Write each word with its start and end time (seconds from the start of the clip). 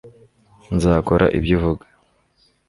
nzakora 0.75 1.25
ibyo 1.37 1.53
uvuga 1.57 1.85